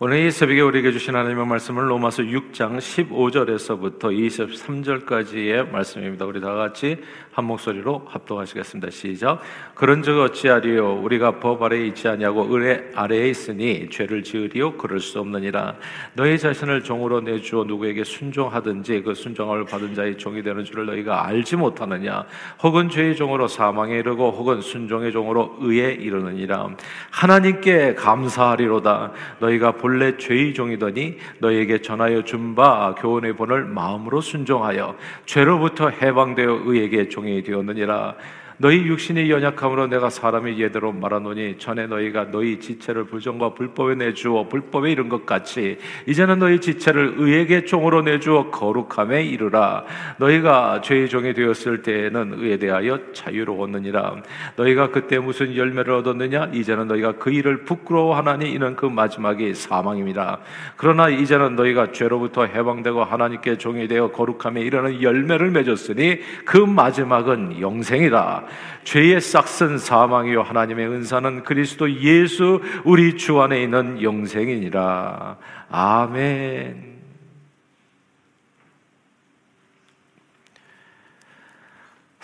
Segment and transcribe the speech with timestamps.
[0.00, 6.24] 오늘 이 새벽에 우리에게 주신 하나님의 말씀을 로마서 6장 15절에서부터 23절까지의 말씀입니다.
[6.24, 6.98] 우리 다 같이
[7.32, 8.90] 한 목소리로 합동하시겠습니다.
[8.90, 9.40] 시작.
[9.74, 15.74] 그런즉 어찌하리요 우리가 법 아래에 있지 아니하고 의 아래에 있으니 죄를 지으리요 그럴 수 없느니라.
[16.14, 21.56] 너희 자신을 종으로 내주어 누구에게 순종하든지 그 순종을 받은 자의 종이 되는 줄을 너희가 알지
[21.56, 22.24] 못하느냐?
[22.62, 26.70] 혹은 죄의 종으로 사망에 이르고 혹은 순종의 종으로 의에 이르느니라.
[27.10, 29.10] 하나님께 감사하리로다.
[29.40, 37.08] 너희가 본래 죄의 종이더니 너희에게 전하여 준 바 교훈의 본을 마음으로 순종하여 죄로부터 해방되어 의에게
[37.08, 38.14] 종이 되었느니라
[38.60, 44.90] 너희 육신이 연약함으로 내가 사람이 예대로 말하노니 전에 너희가 너희 지체를 불정과 불법에 내주어 불법에
[44.90, 49.84] 이른 것 같이 이제는 너희 지체를 의에게 종으로 내주어 거룩함에 이르라.
[50.16, 54.16] 너희가 죄의 종이 되었을 때에는 의에 대하여 자유로웠느니라.
[54.56, 56.50] 너희가 그때 무슨 열매를 얻었느냐?
[56.52, 60.40] 이제는 너희가 그 일을 부끄러워하나니 이는 그 마지막이 사망입니다
[60.76, 68.47] 그러나 이제는 너희가 죄로부터 해방되고 하나님께 종이 되어 거룩함에 이르는 열매를 맺었으니 그 마지막은 영생이다
[68.84, 75.36] 죄의 싹슨 사망이요 하나님의 은사는 그리스도 예수 우리 주 안에 있는 영생이니라.
[75.70, 76.88] 아멘.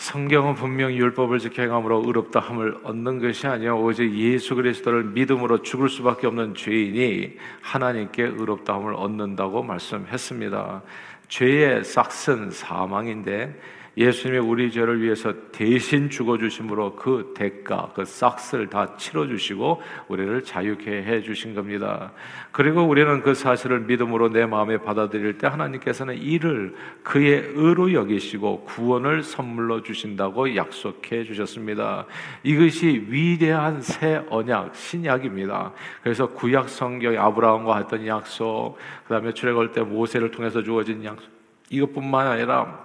[0.04, 5.88] 성경은 분명히 율법을 지켜 행함으로 의롭다 함을 얻는 것이 아니요 오직 예수 그리스도를 믿음으로 죽을
[5.88, 10.82] 수밖에 없는 죄인이 하나님께 의롭다 함을 얻는다고 말씀했습니다.
[11.28, 13.58] 죄의 싹슨 사망인데
[13.96, 21.54] 예수님이 우리 죄를 위해서 대신 죽어주심으로 그 대가, 그 싹스를 다 치러주시고 우리를 자유케 해주신
[21.54, 22.12] 겁니다.
[22.50, 29.22] 그리고 우리는 그 사실을 믿음으로 내 마음에 받아들일 때 하나님께서는 이를 그의 의로 여기시고 구원을
[29.22, 32.06] 선물로 주신다고 약속해 주셨습니다.
[32.42, 35.72] 이것이 위대한 새 언약, 신약입니다.
[36.02, 41.28] 그래서 구약 성경에 아브라함과 했던 약속, 그 다음에 출애굽 때 모세를 통해서 주어진 약속,
[41.70, 42.83] 이것뿐만 아니라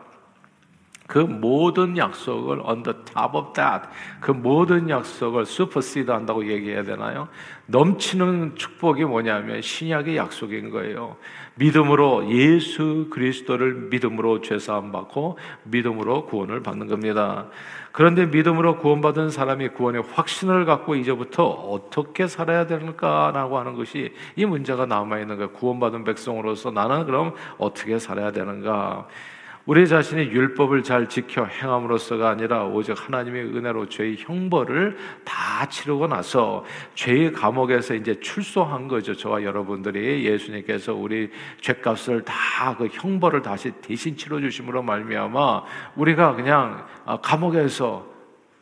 [1.10, 3.88] 그 모든 약속을 on the top of that
[4.22, 7.30] 그 모든 약속을 supersede 한다고 얘기해야 되나요?
[7.66, 11.18] 넘치는 축복이 뭐냐면 신약의 약속인 거예요.
[11.56, 17.48] 믿음으로 예수 그리스도를 믿음으로 죄 사함 받고 믿음으로 구원을 받는 겁니다.
[17.92, 24.86] 그런데 믿음으로 구원받은 사람이 구원의 확신을 갖고 이제부터 어떻게 살아야 되는가라고 하는 것이 이 문제가
[24.86, 25.50] 남아 있는 거예요.
[25.54, 29.08] 구원받은 백성으로서 나는 그럼 어떻게 살아야 되는가?
[29.70, 36.66] 우리 자신이 율법을 잘 지켜 행함으로써가 아니라 오직 하나님의 은혜로 죄의 형벌을 다 치르고 나서
[36.96, 39.16] 죄의 감옥에서 이제 출소한 거죠.
[39.16, 41.30] 저와 여러분들이 예수님께서 우리
[41.62, 45.64] 죄값을 다 그 형벌을 다시 대신 치러 주심으로 말미암아
[45.96, 48.06] 우리가 그냥 아, 감옥에서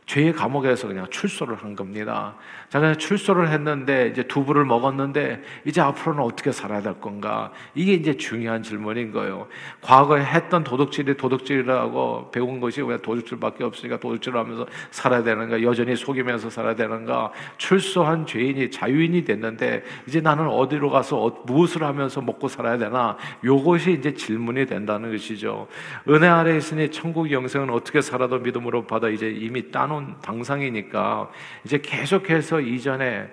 [0.07, 2.35] 죄의 감옥에서 그냥 출소를 한 겁니다.
[2.69, 7.51] 자, 그냥 출소를 했는데 이제 두부를 먹었는데 이제 앞으로는 어떻게 살아야 될 건가?
[7.75, 9.47] 이게 이제 중요한 질문인 거예요.
[9.81, 15.62] 과거에 했던 도둑질이 도둑질이라고 배운 것이 왜 도둑질밖에 없으니까 도둑질을 하면서 살아야 되는가?
[15.62, 17.34] 여전히 속이면서 살아야 되는가?
[17.57, 23.17] 출소한 죄인이 자유인이 됐는데 이제 나는 어디로 가서 어, 무엇을 하면서 먹고 살아야 되나?
[23.44, 25.67] 요것이 이제 질문이 된다는 것이죠.
[26.07, 31.31] 은혜 아래 있으니 천국 영생은 어떻게 살아도 믿음으로 받아 이제 이미 따놓은 해놓은 당상이니까
[31.66, 33.30] 이제 계속해서 이전에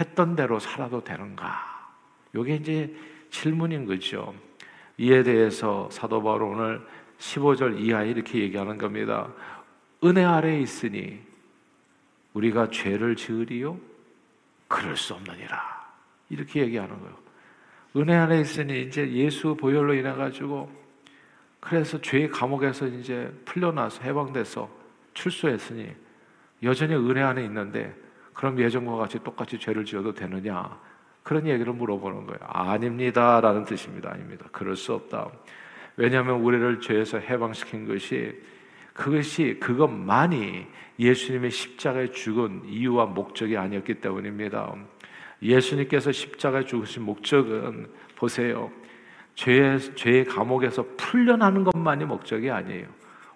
[0.00, 1.92] 했던 대로 살아도 되는가?
[2.34, 2.94] 이게 이제
[3.30, 4.34] 질문인 거죠.
[4.98, 6.86] 이에 대해서 사도 바울 오늘
[7.18, 9.28] 15절 이하에 이렇게 얘기하는 겁니다.
[10.04, 11.20] 은혜 아래에 있으니
[12.34, 13.78] 우리가 죄를 지으리요?
[14.68, 15.86] 그럴 수 없느니라.
[16.28, 17.16] 이렇게 얘기하는 거예요.
[17.96, 20.70] 은혜 안에 있으니 이제 예수 보혈로 인해 가지고
[21.60, 24.68] 그래서 죄의 감옥에서 이제 풀려나서 해방돼서
[25.14, 26.05] 출소했으니
[26.66, 27.94] 여전히 은혜 안에 있는데
[28.34, 30.78] 그럼 예전과 같이 똑같이 죄를 지어도 되느냐?
[31.22, 32.38] 그런 얘기를 물어보는 거예요.
[32.42, 33.40] 아닙니다.
[33.40, 34.10] 라는 뜻입니다.
[34.12, 34.46] 아닙니다.
[34.52, 35.30] 그럴 수 없다.
[35.96, 38.38] 왜냐하면 우리를 죄에서 해방시킨 것이
[38.92, 40.66] 그것이 그것만이
[40.98, 44.74] 예수님의 십자가에 죽은 이유와 목적이 아니었기 때문입니다.
[45.42, 48.70] 예수님께서 십자가에 죽으신 목적은 보세요.
[49.34, 52.86] 죄의, 죄의 감옥에서 풀려나는 것만이 목적이 아니에요.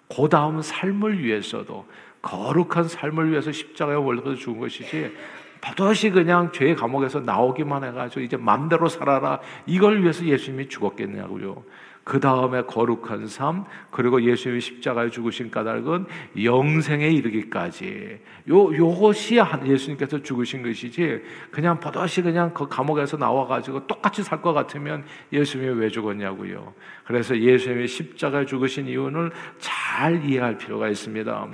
[0.09, 1.85] 그 다음 삶을 위해서도
[2.21, 5.15] 거룩한 삶을 위해서 십자가에 올려서 죽은 것이지
[5.61, 11.63] 버젓이 그냥 죄의 감옥에서 나오기만 해가지고 이제 맘대로 살아라 이걸 위해서 예수님이 죽었겠냐고요.
[12.03, 16.07] 그 다음에 거룩한 삶 그리고 예수님이 십자가에 죽으신 까닭은
[16.43, 18.19] 영생에 이르기까지
[18.49, 21.21] 요 요것이 예수님께서 죽으신 것이지
[21.51, 26.73] 그냥 버젓이 그냥 그 감옥에서 나와가지고 똑같이 살 것 같으면 예수님이 왜 죽었냐고요.
[27.05, 29.29] 그래서 예수님이 십자가에 죽으신 이유는
[29.59, 31.49] 잘 이해할 필요가 있습니다.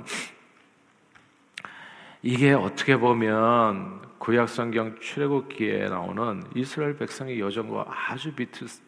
[2.22, 8.32] 이게 어떻게 보면 구약 성경 출애굽기에 나오는 이스라엘 백성의 여정과 아주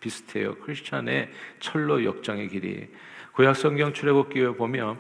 [0.01, 0.57] 비슷해요.
[0.57, 1.31] 크리스찬의
[1.61, 2.89] 철로 역정의 길이.
[3.33, 4.99] 구약 성경 출애굽기에 보면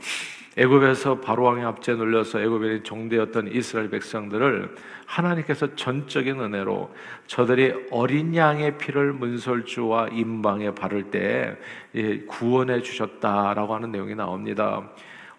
[0.57, 4.77] 애굽에서 바로 왕의 압제 눌려서 애굽에 종되었던 이스라엘 백성들을
[5.07, 6.95] 하나님께서 전적인 은혜로
[7.27, 11.57] 저들이 어린 양의 피를 문설주와 임방에 바를 때
[12.29, 14.89] 구원해 주셨다라고 하는 내용이 나옵니다.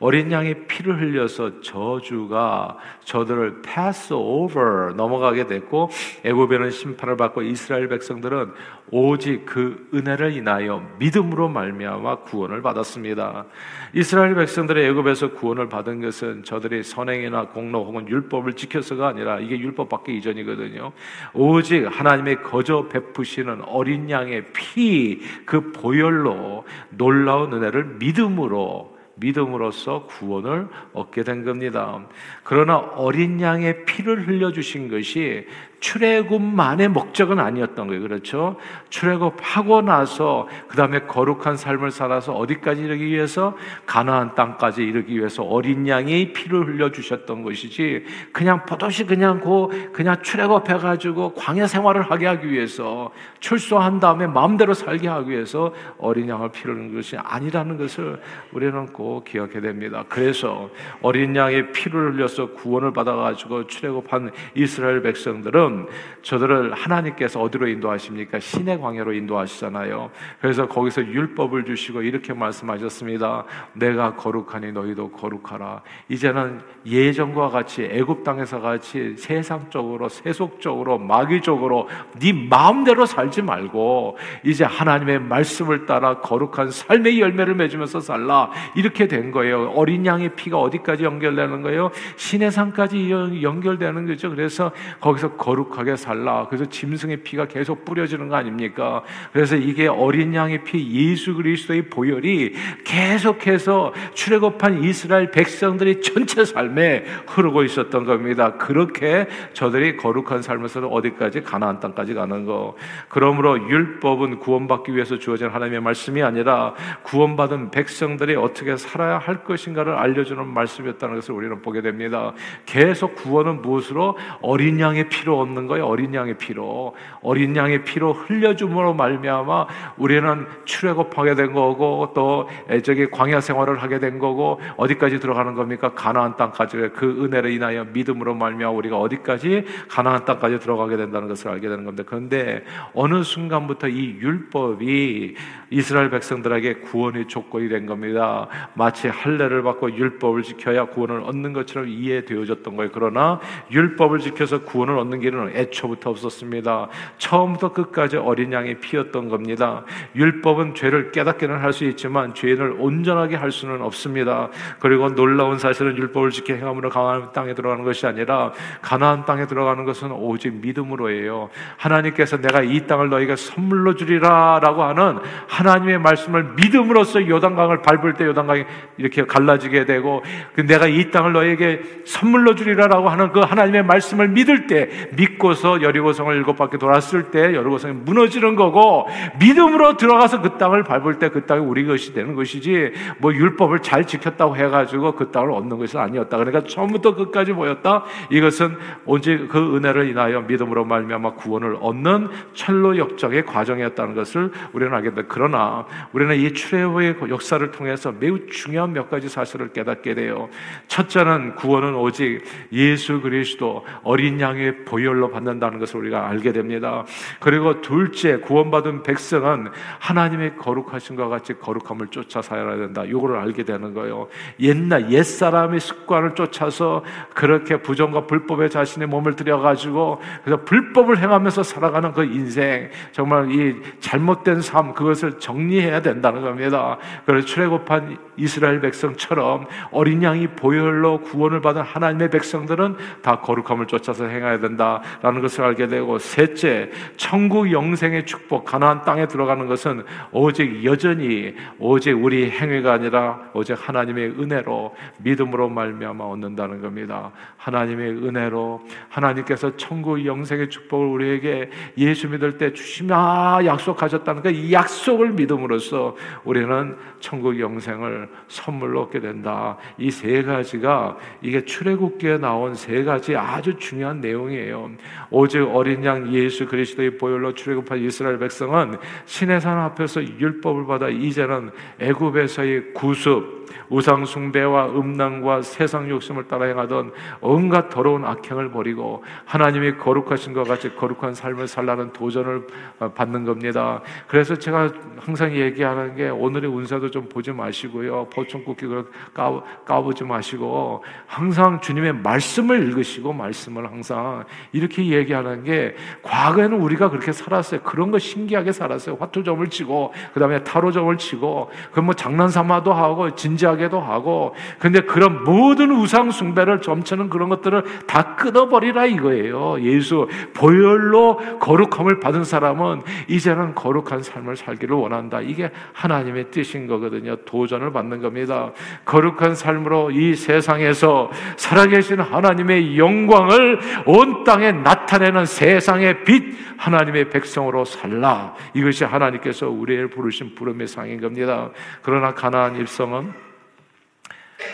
[0.01, 5.89] 어린 양의 피를 흘려서 저주가 저들을 pass over 넘어가게 됐고
[6.25, 8.51] 애굽에는 심판을 받고 이스라엘 백성들은
[8.92, 13.45] 오직 그 은혜를 인하여 믿음으로 말미암아 구원을 받았습니다.
[13.94, 20.13] 이스라엘 백성들의 애굽에서 구원을 받은 것은 저들이 선행이나 공로 혹은 율법을 지켜서가 아니라 이게 율법밖에
[20.13, 20.92] 이전이거든요.
[21.33, 31.23] 오직 하나님의 거저 베푸시는 어린 양의 피 그 보혈로 놀라운 은혜를 믿음으로 믿음으로써 구원을 얻게
[31.23, 32.06] 된 겁니다.
[32.44, 35.47] 그러나 어린 양의 피를 흘려주신 것이
[35.81, 38.01] 출애굽만의 목적은 아니었던 거예요.
[38.04, 38.56] 그렇죠?
[38.89, 43.57] 출애굽하고 나서 그 다음에 거룩한 삶을 살아서 어디까지 이르기 위해서
[43.88, 50.22] 가나안 땅까지 이르기 위해서 어린 양의 피를 흘려 주셨던 것이지 그냥 포도시 그냥 고 그냥
[50.22, 56.51] 출애굽해 가지고 광야 생활을 하게 하기 위해서 출소한 다음에 마음대로 살게 하기 위해서 어린 양을
[56.51, 60.06] 피를 흘린 것이 아니라는 것을 우리는 꼭 기억해야 됩니다.
[60.07, 60.69] 그래서
[61.01, 65.88] 어린 양의 피를 흘려서 구원을 받아 가지고 출애굽한 이스라엘 백성들은 지금
[66.21, 68.39] 저들을 하나님께서 어디로 인도하십니까?
[68.39, 70.12] 신의 광야로 인도하시잖아요.
[70.39, 73.45] 그래서 거기서 율법을 주시고 이렇게 말씀하셨습니다.
[73.73, 75.81] 내가 거룩하니 너희도 거룩하라.
[76.09, 81.88] 이제는 예전과 같이 애굽 땅에서 같이 세상적으로 세속적으로 마귀적으로
[82.19, 88.51] 네 마음대로 살지 말고 이제 하나님의 말씀을 따라 거룩한 삶의 열매를 맺으면서 살라.
[88.75, 89.71] 이렇게 된 거예요.
[89.75, 91.91] 어린 양의 피가 어디까지 연결되는 거예요?
[92.18, 93.09] 신의 산까지
[93.41, 94.29] 연결되는 거죠.
[94.29, 96.47] 그래서 거기서 거룩 거룩하게 살라.
[96.47, 99.03] 그래서 짐승의 피가 계속 뿌려지는 거 아닙니까?
[99.33, 102.53] 그래서 이게 어린 양의 피 예수 그리스도의 보혈이
[102.83, 108.53] 계속해서 출애굽한 이스라엘 백성들이 전체 삶에 흐르고 있었던 겁니다.
[108.53, 112.75] 그렇게 저들이 거룩한 삶에서 어디까지 가나안 땅까지 가는 거.
[113.09, 116.73] 그러므로 율법은 구원받기 위해서 주어진 하나님의 말씀이 아니라
[117.03, 122.33] 구원받은 백성들이 어떻게 살아야 할 것인가를 알려주는 말씀이었다는 것을 우리는 보게 됩니다.
[122.65, 125.86] 계속 구원은 무엇으로 어린 양의 피로 얻는 거예요.
[125.86, 129.68] 어린 양의 피로 어린 양의 피로 흘려줌으로 말미암아
[129.98, 132.50] 우리는 출애굽하게 된 거고 또
[132.83, 135.94] 저기 광야 생활을 하게 된 거고 어디까지 들어가는 겁니까?
[135.94, 141.68] 가나안 땅까지 그 은혜를 인하여 믿음으로 말미암아 우리가 어디까지 가나안 땅까지 들어가게 된다는 것을 알게
[141.68, 142.04] 되는 겁니다.
[142.07, 142.63] 그런데
[142.94, 145.36] 어느 순간부터 이 율법이
[145.69, 148.47] 이스라엘 백성들에게 구원의 조건이 된 겁니다.
[148.74, 152.92] 마치 할례를 받고 율법을 지켜야 구원을 얻는 것처럼 이해되어졌던 거예요.
[152.94, 153.39] 그러나
[153.71, 156.89] 율법을 지켜서 구원을 얻는 길은 애초부터 없었습니다.
[157.18, 159.83] 처음부터 끝까지 어린 양이 피었던 겁니다.
[160.16, 164.50] 율법은 죄를 깨닫기는 할 수 있지만 죄를 온전하게 할 수는 없습니다.
[164.80, 168.51] 그리고 놀라운 사실은 율법을 지켜 행함으로 가나안 땅에 들어가는 것이 아니라
[168.81, 171.50] 가나안 땅에 들어가는 것은 오직 믿음으로예요.
[171.78, 178.66] 하나님께서 내가 이 땅을 너희가 선물로 주리라라고 하는 하나님의 말씀을 믿음으로써 요단강을 밟을 때 요단강이
[178.98, 180.22] 이렇게 갈라지게 되고
[180.54, 184.89] 그 내가 이 땅을 너에게 선물로 주리라라고 하는 그 하나님의 말씀을 믿을 때
[185.21, 189.07] 믿고서 여리고성을 일곱 바퀴 돌았을 때 여리고성이 무너지는 거고
[189.39, 194.06] 믿음으로 들어가서 그 땅을 밟을 때 그 땅이 우리 것이 되는 것이지 뭐 율법을 잘
[194.06, 196.37] 지켰다고 해가지고 그 땅을 얻는 것이 아니었다.
[196.37, 198.06] 그러니까 처음부터 끝까지 뭐였다?
[198.30, 205.13] 이것은 오직 그 은혜를 인하여 믿음으로 말미암아 구원을 얻는 철로 역적의 과정이었다는 것을 우리는 알게
[205.13, 205.23] 돼.
[205.28, 210.49] 그러나 우리는 이 출애굽의 역사를 통해서 매우 중요한 몇 가지 사실을 깨닫게 돼요.
[210.87, 217.03] 첫째는 구원은 오직 예수 그리스도 어린 양의 보혈 로 보혈로 받는다는 것을 우리가 알게 됩니다.
[217.39, 223.03] 그리고 둘째 구원받은 백성은 하나님의 거룩하신과 같이 거룩함을 쫓아 살아야 된다.
[223.03, 224.27] 이거를 알게 되는 거예요.
[224.59, 227.03] 옛날 옛 사람의 습관을 쫓아서
[227.33, 234.61] 그렇게 부정과 불법에 자신의 몸을 들여가지고 그래서 불법을 행하면서 살아가는 그 인생 정말 이 잘못된
[234.61, 236.97] 삶 그것을 정리해야 된다는 겁니다.
[237.25, 244.59] 그래서 출애굽한 이스라엘 백성처럼 어린 양이 보혈로 구원을 받은 하나님의 백성들은 다 거룩함을 쫓아서 행해야
[244.59, 245.00] 된다.
[245.01, 252.13] 된다라는 것을 알게 되고 셋째 천국 영생의 축복 가나안 땅에 들어가는 것은 오직 여전히 오직
[252.13, 257.31] 우리 행위가 아니라 오직 하나님의 은혜로 믿음으로 말미암아 얻는다는 겁니다.
[257.57, 266.15] 하나님의 은혜로 하나님께서 천국 영생의 축복을 우리에게 예수 믿을 때 주시마 약속하셨다는 그이 약속을 믿음으로써
[266.43, 269.77] 우리는 천국 영생을 선물로 얻게 된다.
[269.97, 274.91] 이 세 가지가 이게 출애굽기에 나온 세 가지 아주 중요한 내용이에요.
[275.30, 281.71] 오직 어린 양 예수 그리스도의 보혈로 출애굽한 이스라엘 백성은 신의 산 앞에서 율법을 받아 이제는
[282.00, 290.54] 애굽에서의 구습 우상 숭배와 음란과 세상 욕심을 따라 행하던 온갖 더러운 악행을 버리고 하나님이 거룩하신
[290.54, 292.68] 것 같이 거룩한 삶을 살라는 도전을
[293.00, 294.02] 어, 받는 겁니다.
[294.28, 298.28] 그래서 제가 항상 얘기하는 게 오늘의 운세도 좀 보지 마시고요.
[298.33, 298.88] 포춘쿠키
[299.33, 304.45] 까, 까보지 마시고 항상 주님의 말씀을 읽으시고 말씀을 항상
[304.81, 307.81] 이렇게 얘기하는 게 과거에는 우리가 그렇게 살았어요.
[307.81, 309.18] 그런 거 신기하게 살았어요.
[309.19, 316.31] 화투점을 치고 그다음에 타로점을 치고 그 뭐 장난삼아도 하고 진지하게도 하고 근데 그런 모든 우상
[316.31, 319.81] 숭배를 점치는 그런 것들을 다 끊어버리라 이거예요.
[319.81, 325.42] 예수 보혈로 거룩함을 받은 사람은 이제는 거룩한 삶을 살기를 원한다.
[325.42, 327.35] 이게 하나님의 뜻인 거거든요.
[327.45, 328.71] 도전을 받는 겁니다.
[329.06, 338.56] 거룩한 삶으로 이 세상에서 살아계신 하나님의 영광을 온 땅에 나타내는 세상의 빛 하나님의 백성으로 살라.
[338.73, 341.71] 이것이 하나님께서 우리를 부르신 부름의 상인 겁니다.
[342.01, 343.33] 그러나 가나안 일성은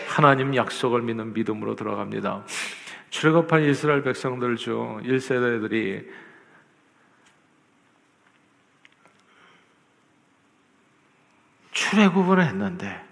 [0.08, 2.44] 하나님 약속을 믿는 믿음으로 들어갑니다.
[3.10, 6.06] 출애굽한 이스라엘 백성들 중 1세대들이
[11.72, 13.02] 출애굽을 했는데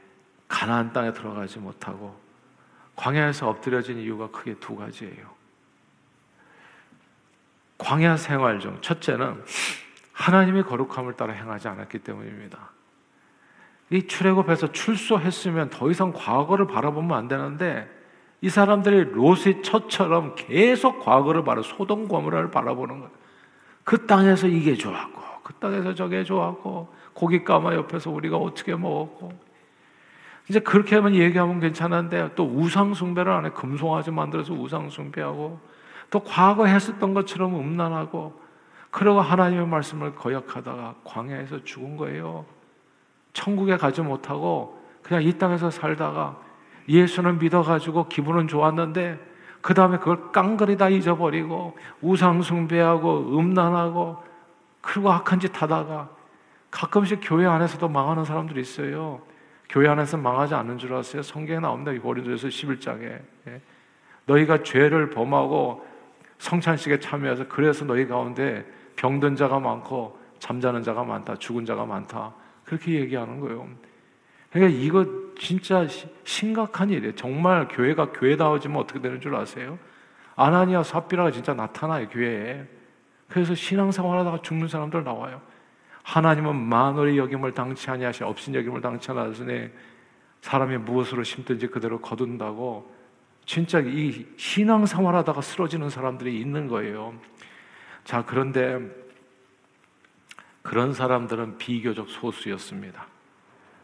[0.49, 2.19] 가나안 땅에 들어가지 못하고
[2.97, 5.36] 광야에서 엎드려진 이유가 크게 두 가지예요.
[7.79, 9.43] 광야 생활 중 첫째는
[10.13, 12.71] 하나님의 거룩함을 따라 행하지 않았기 때문입니다.
[13.91, 17.89] 이 출애굽해서 출소했으면 더 이상 과거를 바라보면 안 되는데
[18.41, 23.11] 이 사람들이 롯의 처처럼 계속 과거를 바라 소돔 고모라를 바라보는 거예요.
[23.85, 29.33] 그 땅에서 이게 좋았고 그 땅에서 저게 좋았고 고기 까마 옆에서 우리가 어떻게 먹었고
[30.49, 35.61] 이제 그렇게 하면 얘기하면 괜찮은데 또 우상 숭배를 안해 금송아지 만들어서 우상 숭배하고
[36.11, 38.41] 또 과거 했었던 것처럼 음란하고
[38.91, 42.47] 그러고 하나님의 말씀을 거역하다가 광야에서 죽은 거예요.
[43.33, 46.41] 천국에 가지 못하고 그냥 이 땅에서 살다가
[46.89, 49.19] 예수는 믿어가지고 기분은 좋았는데
[49.61, 54.23] 그 다음에 그걸 깡그리 다 잊어버리고 우상숭배하고 음란하고
[54.81, 56.09] 그리고 악한 짓 하다가
[56.71, 59.21] 가끔씩 교회 안에서도 망하는 사람들이 있어요.
[59.69, 61.23] 교회 안에서 망하지 않는 줄 아세요?
[61.23, 61.93] 성경에 나옵니다.
[62.01, 63.21] 고린도에서 11장에.
[63.49, 63.61] 예.
[64.27, 65.86] 너희가 죄를 범하고
[66.39, 68.65] 성찬식에 참여해서 그래서 너희 가운데
[68.97, 71.37] 병든 자가 많고 잠자는 자가 많다.
[71.37, 72.35] 죽은 자가 많다.
[72.65, 73.69] 그렇게 얘기하는 거예요.
[74.51, 75.07] 그러니까 이거
[75.39, 75.87] 진짜
[76.25, 77.15] 심각한 일이에요.
[77.15, 79.79] 정말 교회가 교회다워지면 어떻게 되는 줄 아세요?
[80.35, 82.65] 아나니아 사피라가 진짜 나타나요, 교회에.
[83.29, 85.41] 그래서 신앙생활 하다가 죽는 사람들 나와요.
[86.03, 89.73] 하나님은 만월의 여김을 당치 아니하시 없인 여김을 당치 않으시네
[90.41, 92.95] 사람이 무엇으로 심든지 그대로 거둔다고
[93.47, 97.15] 진짜 이 신앙 생활하다가 쓰러지는 사람들이 있는 거예요.
[98.05, 98.81] 자, 그런데
[100.63, 103.07] 그런 사람들은 비교적 소수였습니다.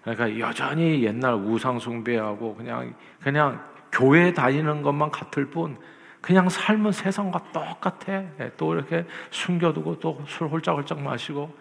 [0.03, 5.79] 그러니까 여전히 옛날 우상 숭배하고 그냥 그냥 교회 다니는 것만 같을 뿐
[6.21, 8.13] 그냥 삶은 세상과 똑같아.
[8.41, 11.57] 예, 또 이렇게 숨겨두고 또 술 홀짝홀짝 마시고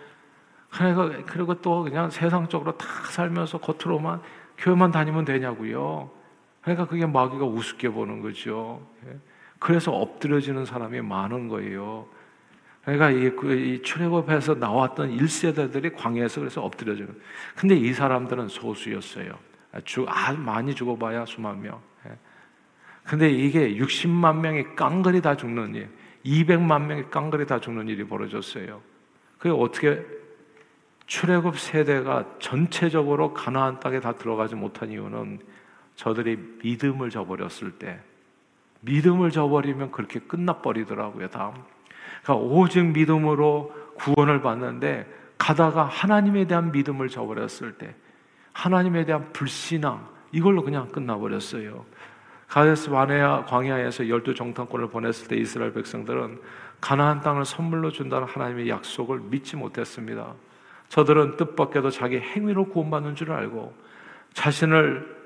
[0.71, 4.21] 그러니까 그리고 또 그냥 세상적으로 다 살면서 겉으로만
[4.57, 6.20] 교회만 다니면 되냐고요.
[6.61, 8.87] 그러니까 그게 마귀가 우습게 보는 거죠.
[9.07, 9.17] 예.
[9.59, 12.07] 그래서 엎드려지는 사람이 많은 거예요.
[12.83, 17.07] 그러니까 이, 그, 이 출애굽에서 나왔던 1세대들이 광야에서 그래서 엎드려져요.
[17.55, 19.37] 근데 이 사람들은 소수였어요.
[19.85, 21.79] 주, 아, 많이 죽어봐야 수만 명.
[22.07, 22.11] 예.
[23.03, 25.89] 근데 이게 60만 명이 깡그리 다 죽는 일,
[26.25, 28.81] 200만 명이 깡그리 다 죽는 일이 벌어졌어요.
[29.37, 30.03] 그게 어떻게
[31.05, 35.39] 출애굽 세대가 전체적으로 가나안 땅에 다 들어가지 못한 이유는
[36.01, 37.99] 저들이 믿음을 저버렸을 때
[38.79, 41.29] 믿음을 저버리면 그렇게 끝나버리더라고요.
[41.29, 41.53] 다음
[42.23, 45.05] 그러니까 오직 믿음으로 구원을 받는데
[45.37, 47.93] 가다가 하나님에 대한 믿음을 저버렸을 때
[48.51, 51.85] 하나님에 대한 불신앙 이걸로 그냥 끝나버렸어요.
[52.47, 56.39] 가데스 바네아 광야에서 열두 정탐꾼을 보냈을 때 이스라엘 백성들은
[56.81, 60.33] 가나안 땅을 선물로 준다는 하나님의 약속을 믿지 못했습니다.
[60.89, 63.75] 저들은 뜻밖에도 자기 행위로 구원받는 줄 알고
[64.33, 65.20] 자신을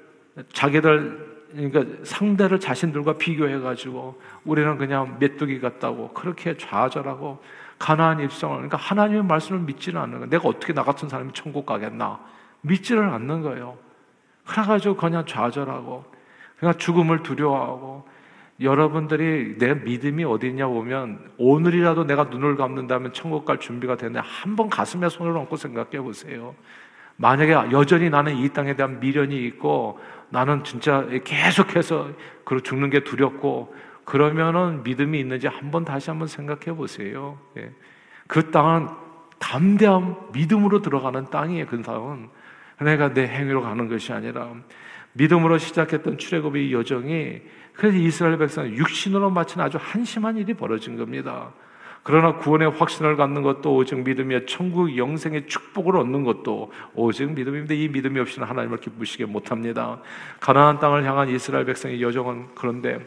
[0.52, 7.40] 자기들 그러니까 상대를 자신들과 비교해 가지고 우리는 그냥 메뚜기 같다고 그렇게 좌절하고
[7.80, 10.30] 가나안 입성을 그러니까 하나님의 말씀을 믿지는 않는 거예요.
[10.30, 12.20] 내가 어떻게 나 같은 사람이 천국 가겠나
[12.62, 13.78] 믿지를 않는 거예요.
[14.46, 16.06] 그래가지고 그냥 좌절하고
[16.60, 18.06] 그냥 죽음을 두려워하고
[18.62, 24.70] 여러분들이 내 믿음이 어디 있냐 보면 오늘이라도 내가 눈을 감는다면 천국 갈 준비가 되는데 한번
[24.70, 26.56] 가슴에 손을 얹고 생각해 보세요.
[27.18, 32.10] 만약에 여전히 나는 이 땅에 대한 미련이 있고 나는 진짜 계속해서
[32.44, 37.40] 그 죽는 게 두렵고 그러면은 믿음이 있는지 한번 다시 한번 생각해 보세요.
[37.58, 37.72] 예.
[38.28, 38.88] 그 땅은
[39.40, 41.66] 담대한 믿음으로 들어가는 땅이에요.
[41.68, 42.30] 그 땅은
[42.82, 44.54] 내가 내 행위로 가는 것이 아니라
[45.14, 47.42] 믿음으로 시작했던 출애굽의 여정이
[47.74, 51.54] 그래서 이스라엘 백성은 육신으로 마친 아주 한심한 일이 벌어진 겁니다.
[52.08, 57.88] 그러나 구원의 확신을 갖는 것도 오직 믿음이야 천국 영생의 축복을 얻는 것도 오직 믿음인데 이
[57.88, 60.00] 믿음이 없이는 하나님을 기쁘시게 못합니다.
[60.40, 63.00] 가나안 땅을 향한 이스라엘 백성의 여정은 그런데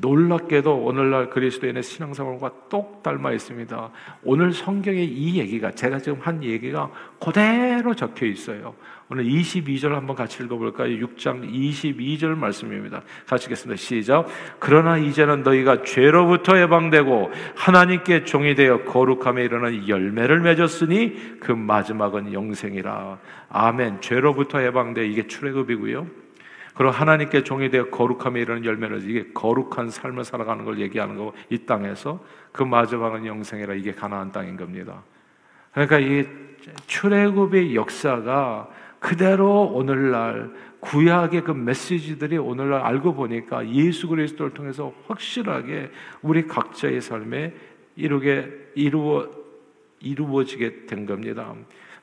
[0.00, 3.90] 놀랍게도 오늘날 그리스도인의 신앙생활과 똑 닮아 있습니다.
[4.24, 8.74] 오늘 성경에 이 얘기가 제가 지금 한 얘기가 그대로 적혀 있어요.
[9.10, 10.88] 오늘 22절 한번 같이 읽어볼까요?
[11.06, 13.02] 6장 22절 말씀입니다.
[13.26, 13.78] 같이 읽겠습니다.
[13.78, 14.26] 시작.
[14.58, 23.18] 그러나 이제는 너희가 죄로부터 해방되고 하나님께 종이 되어 거룩함에 이르는 열매를 맺었으니 그 마지막은 영생이라.
[23.50, 24.00] 아멘.
[24.00, 26.23] 죄로부터 해방돼 이게 출애굽이고요.
[26.74, 31.58] 그리고 하나님께 종이 되어 거룩함에 이르는 열매를 이게 거룩한 삶을 살아가는 걸 얘기하는 거고 이
[31.58, 35.02] 땅에서 그 마지막은 영생이라 이게 가나안 땅인 겁니다.
[35.72, 36.26] 그러니까 이
[36.86, 45.90] 출애굽의 역사가 그대로 오늘날 구약의 그 메시지들이 오늘날 알고 보니까 예수 그리스도를 통해서 확실하게
[46.22, 47.54] 우리 각자의 삶에
[47.96, 49.30] 이루게 이루어
[50.00, 51.54] 이루어지게 된 겁니다.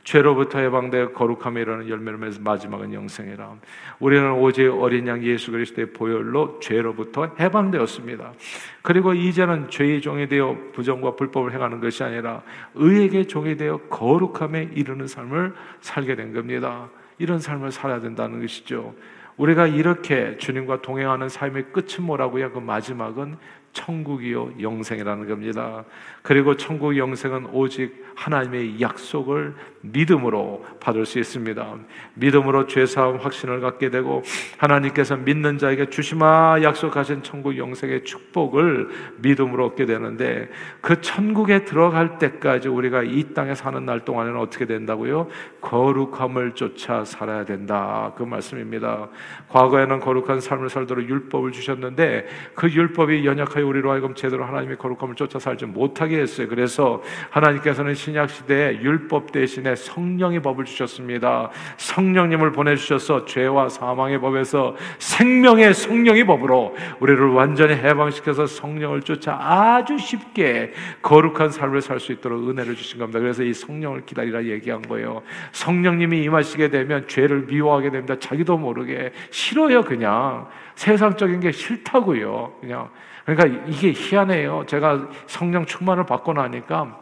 [0.03, 3.55] 죄로부터 해방되어 거룩함에 이르는 열매를 맺어 마지막은 영생이라.
[3.99, 8.33] 우리는 오직 어린 양 예수 그리스도의 보혈로 죄로부터 해방되었습니다.
[8.81, 12.41] 그리고 이제는 죄의 종이 되어 부정과 불법을 행하는 것이 아니라
[12.75, 16.89] 의에게 종이 되어 거룩함에 이르는 삶을 살게 된 겁니다.
[17.19, 18.95] 이런 삶을 살아야 된다는 것이죠.
[19.37, 22.51] 우리가 이렇게 주님과 동행하는 삶의 끝은 뭐라고요?
[22.51, 23.37] 그 마지막은
[23.73, 25.85] 천국이요 영생이라는 겁니다.
[26.21, 31.75] 그리고 천국 영생은 오직 하나님의 약속을 믿음으로 받을 수 있습니다.
[32.15, 34.21] 믿음으로 죄 사함 확신을 갖게 되고
[34.57, 40.49] 하나님께서 믿는 자에게 주시마 약속하신 천국 영생의 축복을 믿음으로 얻게 되는데
[40.81, 45.27] 그 천국에 들어갈 때까지 우리가 이 땅에 사는 날 동안에는 어떻게 된다고요?
[45.61, 48.13] 거룩함을 쫓아 살아야 된다.
[48.15, 49.07] 그 말씀입니다.
[49.49, 55.15] 과거에는 거룩한 삶을 살도록 율법을 주셨는데 그 율법이 연약하 여 우리로 하여금 제대로 하나님의 거룩함을
[55.15, 56.47] 쫓아 살지 못하게 했어요.
[56.49, 61.49] 그래서 하나님께서는 신약 시대에 율법 대신에 성령의 법을 주셨습니다.
[61.77, 69.97] 성령님을 보내 주셔서 죄와 사망의 법에서 생명의 성령의 법으로 우리를 완전히 해방시켜서 성령을 쫓아 아주
[69.97, 73.19] 쉽게 거룩한 삶을 살 수 있도록 은혜를 주신 겁니다.
[73.19, 75.21] 그래서 이 성령을 기다리라 얘기한 거예요.
[75.51, 78.15] 성령님이 임하시게 되면 죄를 미워하게 됩니다.
[78.19, 80.47] 자기도 모르게 싫어요, 그냥.
[80.75, 82.53] 세상적인 게 싫다고요.
[82.59, 82.89] 그냥.
[83.35, 84.65] 그러니까 이게 희한해요.
[84.67, 86.99] 제가 성령 충만을 받고 나니까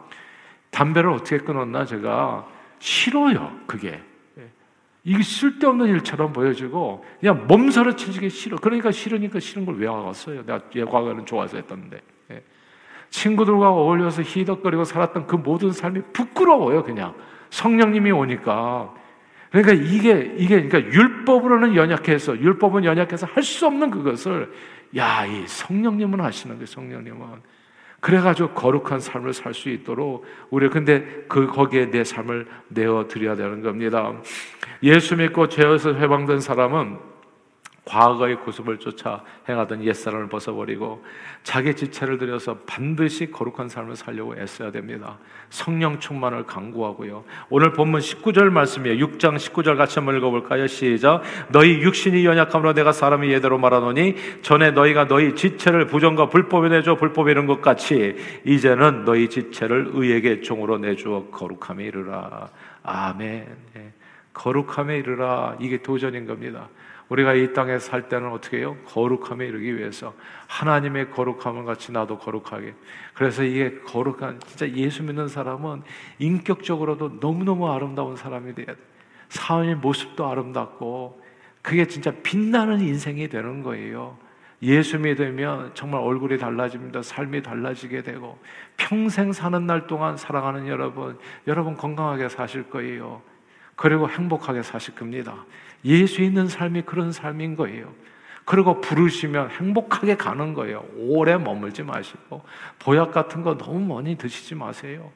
[0.70, 2.46] 담배를 어떻게 끊었나 제가
[2.78, 3.52] 싫어요.
[3.66, 4.00] 그게.
[5.02, 8.58] 이게 쓸데없는 일처럼 보여지고 그냥 몸서러치게 싫어.
[8.58, 10.44] 그러니까 싫으니까 싫은 걸 왜 와갔어요?
[10.44, 12.00] 내가 과거에는 좋아서 했던데.
[12.30, 12.42] 예.
[13.08, 16.84] 친구들과 어울려서 희덕거리고 살았던 그 모든 삶이 부끄러워요.
[16.84, 17.14] 그냥
[17.48, 18.94] 성령님이 오니까.
[19.50, 24.52] 그러니까 이게 이게 그러니까 율법으로는 연약해서 율법은 연약해서 할 수 없는 그것을
[24.96, 27.20] 야, 이 성령님은 하시는 게 성령님은
[28.00, 33.60] 그래가지고 거룩한 삶을 살 수 있도록 우리 근데 그 거기에 내 삶을 내어 드려야 되는
[33.62, 34.12] 겁니다.
[34.82, 37.09] 예수 믿고 죄에서 회방된 사람은
[37.84, 41.04] 과거의 구습을 쫓아 행하던 옛사람을 벗어버리고
[41.42, 45.18] 자기 지체를 들여서 반드시 거룩한 삶을 살려고 애써야 됩니다.
[45.48, 47.24] 성령 충만을 강구하고요.
[47.48, 49.06] 오늘 본문 19절 말씀이에요.
[49.06, 50.66] 6장 19절 같이 한번 읽어볼까요?
[50.66, 51.22] 시작.
[51.48, 57.32] 너희 육신이 연약함으로 내가 사람이 예대로 말하노니 전에 너희가 너희 지체를 부정과 불법에 내줘 불법에
[57.32, 62.48] 이른 것 같이 이제는 너희 지체를 의에게 종으로 내주어 거룩함에 이르라.
[62.82, 63.99] 아멘.
[64.30, 64.32] 예.
[64.32, 65.56] 거룩함에 이르라.
[65.60, 66.68] 이게 도전인 겁니다.
[67.10, 68.76] 우리가 이 땅에 살 때는 어떻게 해요?
[68.86, 70.14] 거룩함에 이르기 위해서
[70.46, 72.74] 하나님의 거룩함을 같이 나도 거룩하게.
[73.14, 75.82] 그래서 이게 거룩한 진짜 예수 믿는 사람은
[76.20, 78.76] 인격적으로도 너무너무 아름다운 사람이 돼야 돼.
[79.28, 81.20] 사람의 모습도 아름답고
[81.62, 84.16] 그게 진짜 빛나는 인생이 되는 거예요.
[84.62, 87.02] 예수 믿으면 정말 얼굴이 달라집니다.
[87.02, 88.38] 삶이 달라지게 되고
[88.76, 93.22] 평생 사는 날 동안 살아가는 여러분, 여러분 건강하게 사실 거예요.
[93.80, 95.46] 그리고 행복하게 사실 겁니다.
[95.86, 97.90] 예수 있는 삶이 그런 삶인 거예요.
[98.44, 100.84] 그리고 부르시면 행복하게 가는 거예요.
[100.98, 102.42] 오래 머물지 마시고
[102.78, 105.10] 보약 같은 거 너무 많이 드시지 마세요.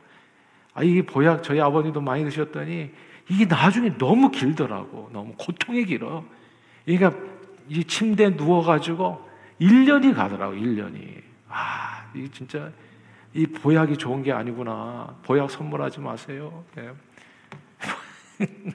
[0.72, 2.90] 아, 이게 보약 저희 아버님도 많이 드셨더니
[3.28, 5.10] 이게 나중에 너무 길더라고.
[5.12, 6.24] 너무 고통이 길어.
[6.86, 7.12] 그러니까
[7.68, 9.28] 이 침대에 누워가지고
[9.60, 11.20] 1년이 가더라고, 1년이.
[11.50, 12.72] 아, 이게 진짜
[13.34, 15.18] 이 보약이 좋은 게 아니구나.
[15.22, 16.64] 보약 선물하지 마세요.
[16.74, 16.88] 네.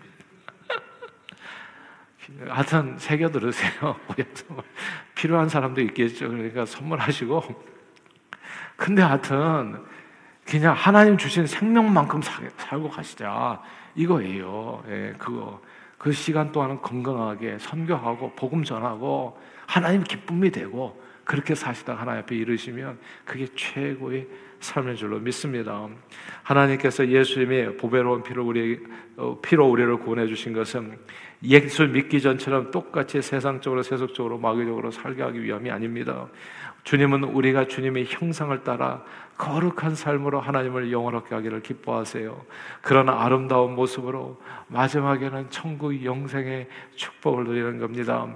[2.47, 3.95] 하여튼 새겨 들으세요.
[5.15, 6.29] 필요한 사람도 있겠죠.
[6.29, 7.43] 그러니까 선물하시고.
[8.75, 9.83] 근데 하여튼
[10.45, 12.21] 그냥 하나님 주신 생명만큼
[12.57, 13.61] 살고 가시자.
[13.95, 14.83] 이거예요.
[14.87, 15.61] 예, 그거.
[15.97, 20.98] 그 시간 동안은 건강하게 선교하고 복음 전하고 하나님 기쁨이 되고
[21.29, 24.27] 그렇게 사시다 하나님 앞에 이르시면 그게 최고의
[24.61, 25.87] 삶의 줄로 믿습니다.
[26.41, 28.83] 하나님께서 예수님의 보배로운 피로 우리
[29.15, 30.97] 어, 피로 우리를 구원해 주신 것은
[31.43, 36.27] 예수 믿기 전처럼 똑같이 세상적으로 세속적으로 마귀적으로 살게 하기 위함이 아닙니다.
[36.83, 39.03] 주님은 우리가 주님의 형상을 따라
[39.37, 42.41] 거룩한 삶으로 하나님을 영원하게 하기를 기뻐하세요.
[42.81, 48.27] 그런 아름다운 모습으로 마지막에는 천국 영생의 축복을 누리는 겁니다.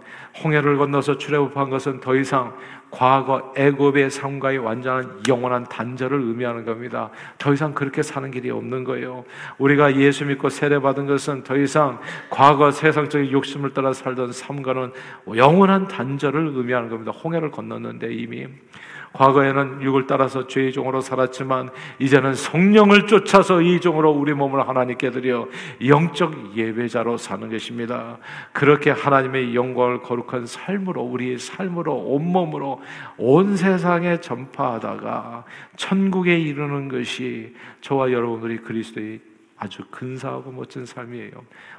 [0.44, 2.56] 홍해를 건너서 출애굽한 것은 더 이상
[2.94, 7.10] 과거 애굽의 삶과의 완전한 영원한 단절을 의미하는 겁니다.
[7.40, 9.26] 더 이상 그렇게 사는 길이 없는 거예요.
[9.58, 14.92] 우리가 예수 믿고 세례 받은 것은 더 이상 과거 세상적인 욕심을 따라 살던 삶과는
[15.36, 17.12] 영원한 단절을 의미하는 겁니다.
[17.12, 18.46] 홍해를 건넜는데 이미
[19.14, 25.48] 과거에는 육을 따라서 죄의 종으로 살았지만 이제는 성령을 쫓아서 이 종으로 우리 몸을 하나님께 드려
[25.86, 28.18] 영적 예배자로 사는 것입니다.
[28.52, 32.82] 그렇게 하나님의 영광을 거룩한 삶으로 우리의 삶으로 온몸으로
[33.18, 39.20] 온 세상에 전파하다가 천국에 이르는 것이 저와 여러분들이 그리스도의
[39.58, 41.32] 아주 근사하고 멋진 삶이에요.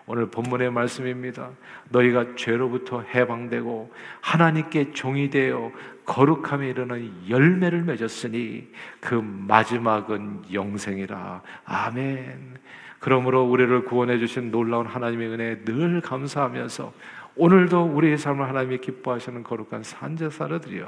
[0.07, 1.51] 오늘 본문의 말씀입니다.
[1.90, 5.71] 너희가 죄로부터 해방되고 하나님께 종이 되어
[6.07, 8.69] 거룩함에 이르는 열매를 맺었으니
[9.01, 11.43] 그 마지막은 영생이라.
[11.64, 12.59] 아멘.
[13.05, 16.90] 그러므로 우리를 구원해 주신 놀라운 하나님의 은혜에 늘 감사하면서
[17.37, 20.87] 오늘도 우리의 삶을 하나님이 기뻐하시는 거룩한 산제사를 드려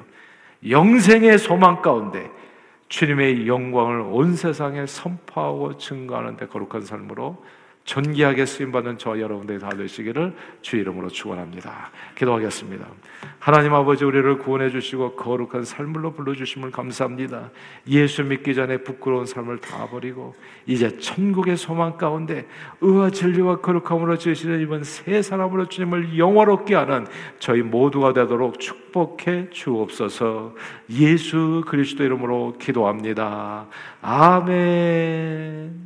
[0.66, 2.30] 영생의 소망 가운데
[2.88, 7.44] 주님의 영광을 온 세상에 선포하고 증거하는 데 거룩한 삶으로
[7.86, 11.90] 존귀하게 쓰임받는 저 여러분들이 다 되시기를 주 이름으로 축원합니다.
[12.16, 12.84] 기도하겠습니다.
[13.38, 17.50] 하나님 아버지 우리를 구원해 주시고 거룩한 삶으로 불러 주심을 감사합니다.
[17.88, 20.34] 예수 믿기 전에 부끄러운 삶을 다 버리고
[20.66, 22.46] 이제 천국의 소망 가운데
[22.80, 27.06] 의와 진리와 거룩함으로 지으시는 이번 새 사람으로 주님을 영화롭게 하는
[27.38, 30.56] 저희 모두가 되도록 축복해 주옵소서.
[30.90, 33.66] 예수 그리스도 이름으로 기도합니다.
[34.02, 35.85] 아멘.